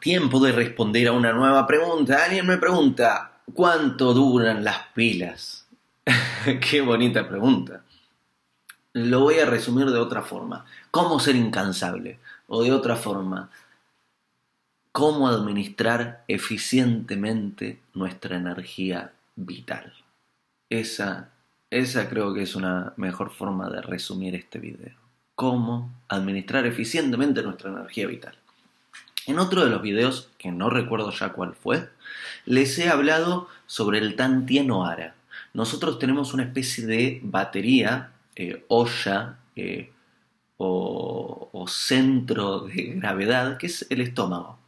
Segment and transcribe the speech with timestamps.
[0.00, 2.24] Tiempo de responder a una nueva pregunta.
[2.24, 5.66] Alguien me pregunta, ¿cuánto duran las pilas?
[6.60, 7.82] Qué bonita pregunta.
[8.92, 10.64] Lo voy a resumir de otra forma.
[10.90, 12.20] ¿Cómo ser incansable?
[12.46, 13.50] O de otra forma,
[14.92, 19.92] ¿cómo administrar eficientemente nuestra energía vital?
[20.70, 21.30] Esa,
[21.70, 24.96] esa creo que es una mejor forma de resumir este video.
[25.34, 28.36] ¿Cómo administrar eficientemente nuestra energía vital?
[29.28, 31.90] En otro de los videos, que no recuerdo ya cuál fue,
[32.46, 35.16] les he hablado sobre el Tantien Ara.
[35.52, 39.92] Nosotros tenemos una especie de batería, eh, olla eh,
[40.56, 44.58] o, centro de gravedad, que es el estómago.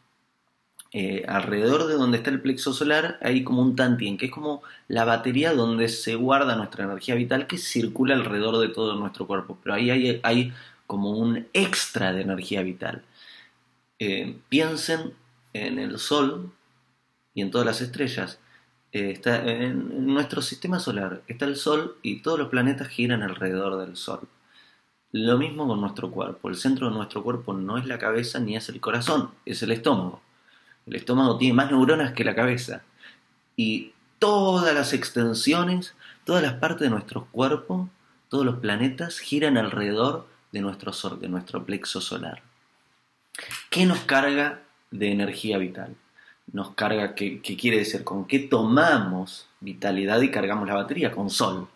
[0.92, 4.62] Eh, alrededor de donde está el plexo solar hay como un tantien, que es como
[4.88, 9.56] la batería donde se guarda nuestra energía vital que circula alrededor de todo nuestro cuerpo.
[9.62, 10.52] Pero ahí hay, hay
[10.86, 13.04] como un extra de energía vital.
[14.00, 15.12] Eh, piensen
[15.52, 16.50] en el Sol
[17.34, 18.40] y en todas las estrellas.
[18.92, 23.78] Eh, está en, nuestro sistema solar está el Sol y todos los planetas giran alrededor
[23.86, 24.20] del Sol.
[25.12, 26.48] Lo mismo con nuestro cuerpo.
[26.48, 29.72] El centro de nuestro cuerpo no es la cabeza ni es el corazón, es el
[29.72, 30.22] estómago.
[30.86, 32.82] El estómago tiene más neuronas que la cabeza.
[33.54, 37.90] Y todas las extensiones, todas las partes de nuestro cuerpo,
[38.28, 42.49] todos los planetas giran alrededor de nuestro sol, de nuestro plexo solar.
[43.70, 45.96] ¿Qué nos carga de energía vital?
[46.52, 48.04] Nos carga, ¿qué, quiere decir?
[48.04, 51.12] ¿Con qué tomamos vitalidad y cargamos la batería?
[51.12, 51.68] Con sol.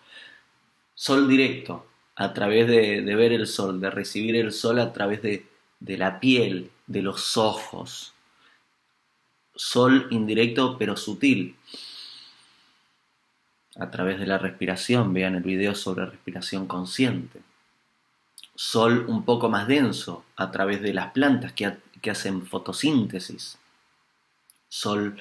[0.95, 5.47] Sol directo, a través de, ver el sol, de recibir el sol a través de,
[5.81, 8.13] de la piel, de los ojos.
[9.55, 11.57] Sol indirecto pero sutil.
[13.77, 17.41] A través de la respiración, vean el video sobre respiración consciente
[18.55, 21.77] sol un poco más denso a través de las plantas que,
[22.11, 23.59] hacen fotosíntesis.
[24.69, 25.17] Sol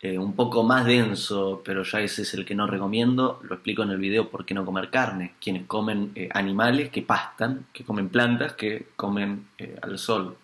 [0.00, 3.40] eh, un poco más denso, pero ya ese es el que no recomiendo.
[3.42, 5.34] Lo explico en el video por qué no comer carne.
[5.40, 10.36] Quienes comen eh, animales que pastan, que comen plantas, que comen eh, al sol.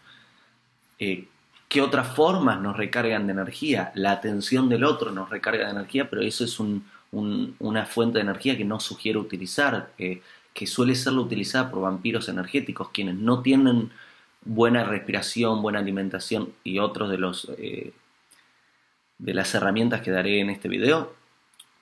[0.98, 3.92] ¿Qué otras formas nos recargan de energía?
[3.94, 6.58] La atención del otro nos recarga de energía, pero eso es
[7.10, 9.92] una fuente de energía que no sugiero utilizar
[10.54, 13.90] que suele ser utilizada por vampiros energéticos, quienes no tienen
[14.44, 17.92] buena respiración, buena alimentación y otros de los eh,
[19.18, 21.14] de las herramientas que daré en este video,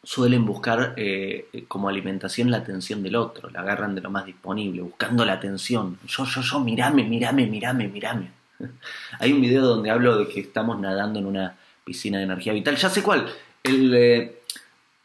[0.02, 4.82] suelen buscar eh, como alimentación la atención del otro, la agarran de lo más disponible,
[4.82, 5.98] buscando la atención.
[6.06, 8.30] Yo, yo, yo, mirame, mirame, mirame, mirame.
[9.18, 12.76] Hay un video donde hablo de que estamos nadando en una piscina de energía vital.
[12.76, 13.28] Ya sé cuál.
[13.62, 13.94] El,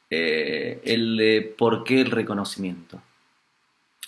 [0.10, 3.02] eh, el por qué el reconocimiento.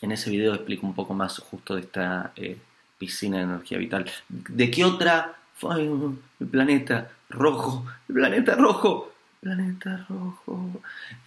[0.01, 2.57] En ese video explico un poco más justo de esta eh,
[2.97, 4.09] piscina de energía vital.
[4.27, 5.35] ¿De qué otra?
[5.61, 9.11] el planeta rojo, el planeta rojo,
[9.41, 10.81] planeta rojo.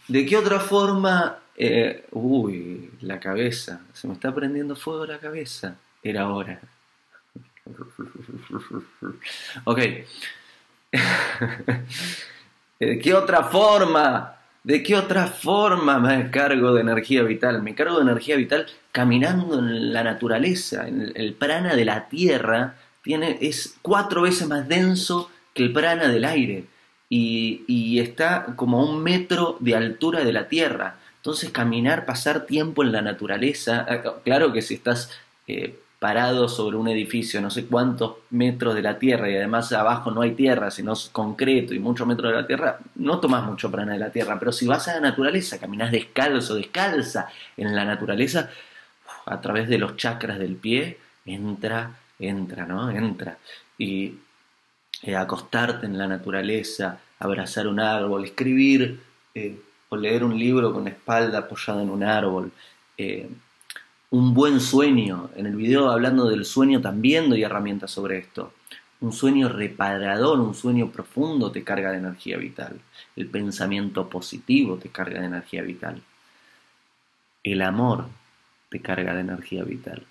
[0.09, 1.39] ¿De qué otra forma?
[1.55, 5.77] Eh, uy, la cabeza, se me está prendiendo fuego la cabeza.
[6.03, 6.61] Era hora.
[9.65, 9.79] Ok.
[12.81, 14.42] ¿De qué otra forma?
[14.65, 17.63] ¿De qué otra forma me cargo de energía vital?
[17.63, 20.87] Me cargo de energía vital caminando en la naturaleza.
[20.87, 26.25] El, prana de la tierra tiene, es cuatro veces más denso que el prana del
[26.25, 26.67] aire
[27.09, 30.97] y, está como a un metro de altura de la tierra.
[31.17, 35.11] Entonces caminar, pasar tiempo en la naturaleza, eh, claro que si estás
[35.47, 40.11] eh, parado sobre un edificio no sé cuántos metros de la tierra y además abajo
[40.11, 43.93] no hay tierra, sino concreto y muchos metros de la tierra, no tomas mucho prana
[43.93, 48.51] de la tierra, pero si vas a la naturaleza, caminas descalzo, descalza en la naturaleza,
[49.27, 52.91] a través de los chakras del pie, entra, entra, ¿no?
[52.91, 53.39] Entra.
[53.79, 54.17] Y
[55.03, 58.99] eh, acostarte en la naturaleza, abrazar un árbol, escribir
[59.37, 59.57] eh,
[59.89, 62.51] o leer un libro con la espalda apoyada en un árbol.
[62.99, 63.31] Eh,
[64.13, 65.31] un buen sueño.
[65.37, 68.53] En el video hablando del sueño también doy herramientas sobre esto.
[69.01, 72.79] Un sueño reparador, un sueño profundo te carga de energía vital.
[73.17, 76.03] El pensamiento positivo te carga de energía vital.
[77.43, 78.05] El amor
[78.69, 80.05] te carga de energía vital.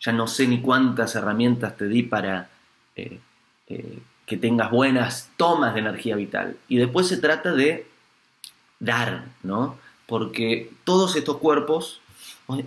[0.00, 2.48] Ya no sé ni cuántas herramientas te di para
[2.94, 3.18] eh,
[3.66, 6.56] eh, que tengas buenas tomas de energía vital.
[6.68, 7.88] Y después se trata de
[8.78, 9.76] dar, ¿no?
[10.06, 12.00] Porque todos estos cuerpos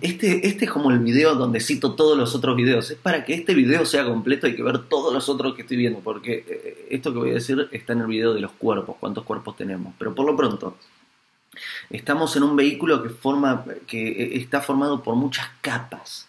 [0.00, 2.90] este, este es como el video donde cito todos los otros videos.
[2.90, 5.76] Es para que este video sea completo hay que ver todos los otros que estoy
[5.76, 8.96] viendo, porque eh, esto que voy a decir está en el video de los cuerpos,
[9.00, 9.92] cuántos cuerpos tenemos.
[9.98, 10.76] Pero por lo pronto,
[11.90, 16.28] estamos en un vehículo que, forma, que eh, está formado por muchas capas.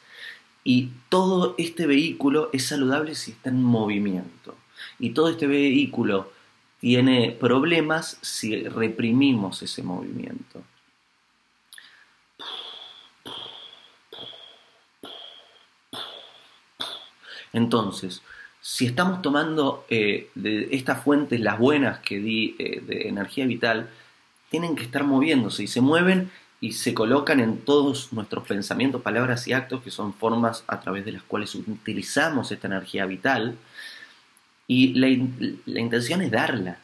[0.63, 4.55] Y todo este vehículo es saludable si está en movimiento.
[4.97, 6.31] Y todo este vehículo
[6.79, 10.63] tiene problemas si reprimimos ese movimiento.
[17.53, 18.21] Entonces,
[18.61, 23.89] si estamos tomando eh, de estas fuentes, las buenas que di eh, de energía vital,
[24.49, 29.47] tienen que estar moviéndose y se mueven y se colocan en todos nuestros pensamientos, palabras
[29.47, 33.57] y actos, que son formas a través de las cuales utilizamos esta energía vital.
[34.65, 35.09] Y la,
[35.79, 36.77] intención es darla,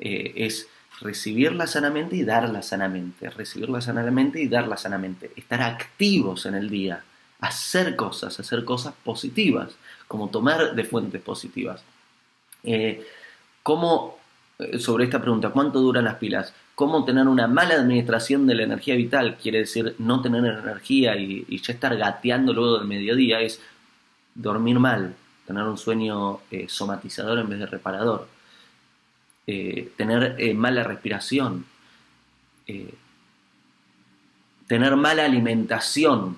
[0.00, 0.68] eh, es
[1.02, 7.04] recibirla sanamente y darla sanamente, recibirla sanamente y darla sanamente, estar activos en el día,
[7.40, 9.76] hacer cosas, hacer cosas positivas,
[10.08, 11.82] como tomar de fuentes positivas.
[12.62, 13.06] Eh,
[13.62, 14.18] ¿Cómo,
[14.58, 16.54] eh, sobre esta pregunta, cuánto duran las pilas?
[16.74, 19.36] ¿Cómo tener una mala administración de la energía vital?
[19.40, 23.60] Quiere decir no tener energía y, ya estar gateando luego del mediodía, es
[24.34, 25.14] dormir mal,
[25.46, 28.28] tener un sueño eh, somatizador en vez de reparador,
[29.96, 31.64] tener mala respiración,
[34.66, 36.36] tener mala alimentación,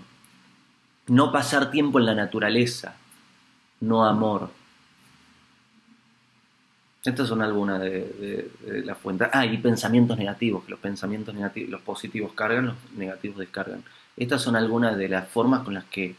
[1.08, 2.96] no pasar tiempo en la naturaleza,
[3.80, 4.50] no amor.
[7.04, 8.50] Estas son algunas de,
[8.84, 9.28] las fuentes.
[9.32, 13.82] Ah, y pensamientos negativos, que los pensamientos negativos, los positivos cargan, los negativos descargan.
[14.16, 16.16] Estas son algunas de las formas con las que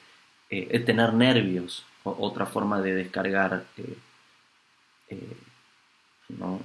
[0.49, 3.97] eh, es tener nervios, otra forma de descargar eh,
[5.09, 5.37] eh,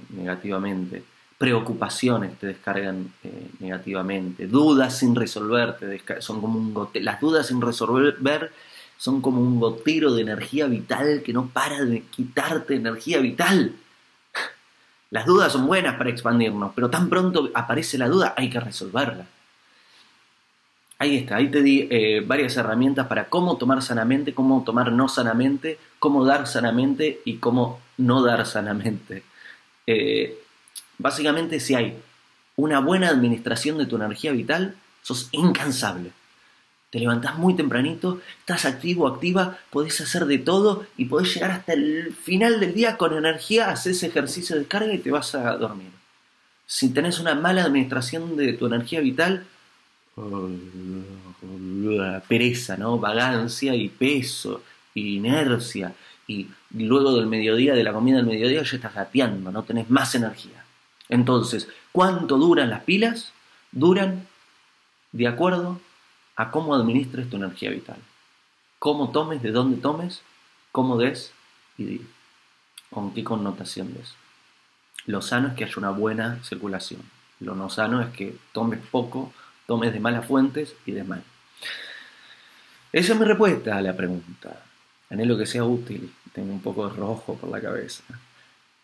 [0.09, 1.03] negativamente.
[1.37, 3.11] Preocupaciones te descargan
[3.59, 4.47] negativamente.
[4.47, 5.77] Dudas sin resolver,
[6.19, 8.51] son como un Las dudas sin resolver
[8.97, 13.75] son como un gotero de energía vital que no para de quitarte energía vital.
[15.11, 19.25] Las dudas son buenas para expandirnos, pero tan pronto aparece la duda hay que resolverla.
[20.97, 25.09] Ahí está, ahí te di eh, varias herramientas para cómo tomar sanamente, cómo tomar no
[25.09, 29.23] sanamente, cómo dar sanamente y cómo no dar sanamente.
[29.85, 30.39] Eh,
[30.97, 31.97] básicamente si hay
[32.55, 36.11] una buena administración de tu energía vital, sos incansable
[36.95, 41.73] te levantás muy tempranito, estás activo, activa, podés hacer de todo y podés llegar hasta
[41.73, 45.89] el final del día con energía, haces ejercicio de carga y te vas a dormir.
[46.65, 49.45] Si tenés una mala administración de tu energía vital,
[52.29, 52.97] pereza, ¿no?
[52.97, 54.63] Vagancia y peso,
[54.93, 55.93] y inercia,
[56.27, 60.15] y luego del mediodía, de la comida del mediodía, ya estás gateando, no tenés más
[60.15, 60.63] energía.
[61.09, 63.31] Entonces, ¿cuánto duran las pilas?
[63.71, 64.27] Duran
[65.11, 65.79] de acuerdo
[66.35, 67.97] a cómo administres tu energía vital.
[68.79, 70.21] Cómo tomes, de dónde tomes,
[70.71, 71.31] cómo des
[71.77, 72.01] y
[72.89, 74.15] con qué connotación des.
[75.05, 77.01] Lo sano es que haya una buena circulación.
[77.39, 79.33] Lo no sano es que tomes poco,
[79.67, 81.23] tomes de malas fuentes y de mal.
[82.91, 84.63] Esa es mi respuesta a la pregunta.
[85.09, 86.13] Anhelo que sea útil.
[86.33, 88.03] Tengo un poco de rojo por la cabeza.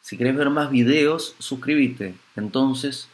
[0.02, 2.16] Si querés ver más videos, suscríbete.
[2.36, 3.08] Entonces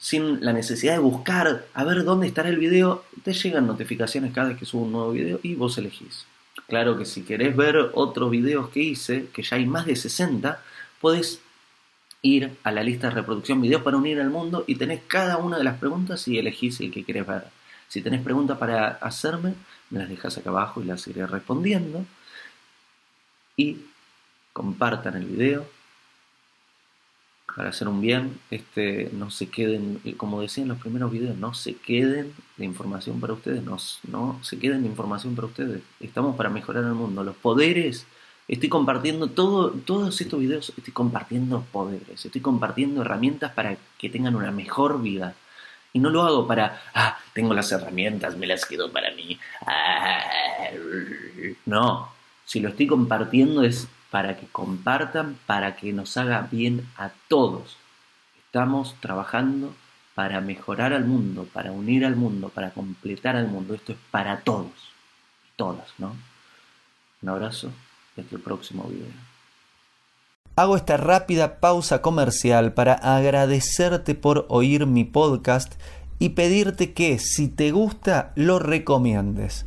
[0.00, 4.48] sin la necesidad de buscar a ver dónde estará el video, te llegan notificaciones cada
[4.48, 6.24] vez que subo un nuevo video y vos elegís.
[6.68, 10.62] Claro que si querés ver otros videos que hice, que ya hay más de 60,
[11.02, 11.42] podés
[12.22, 15.58] ir a la lista de reproducción videos para unir al mundo y tenés cada una
[15.58, 17.44] de las preguntas y elegís el que querés ver.
[17.88, 19.52] Si tenés preguntas para hacerme,
[19.90, 22.06] me las dejas acá abajo y las iré respondiendo.
[23.54, 23.80] Y
[24.54, 25.66] compartan el video,
[27.54, 31.54] para hacer un bien, este, no se queden, como decía en los primeros videos, no
[31.54, 33.76] se queden de información para ustedes, no,
[34.08, 35.82] no se queden de información para ustedes.
[36.00, 37.24] Estamos para mejorar el mundo.
[37.24, 38.06] Los poderes,
[38.48, 44.36] estoy compartiendo todo, todos estos videos, estoy compartiendo poderes, estoy compartiendo herramientas para que tengan
[44.36, 45.34] una mejor vida.
[45.92, 49.38] Y no lo hago para, ah, tengo las herramientas, me las quedo para mí.
[49.66, 50.22] Ah,
[51.66, 52.12] no,
[52.44, 57.76] si lo estoy compartiendo es para que compartan, para que nos haga bien a todos.
[58.38, 59.74] Estamos trabajando
[60.14, 63.74] para mejorar al mundo, para unir al mundo, para completar al mundo.
[63.74, 64.72] Esto es para todos,
[65.56, 66.16] todas, ¿no?
[67.22, 67.70] Un abrazo
[68.16, 69.12] y hasta el próximo video.
[70.56, 75.80] Hago esta rápida pausa comercial para agradecerte por oír mi podcast
[76.18, 79.66] y pedirte que si te gusta lo recomiendes.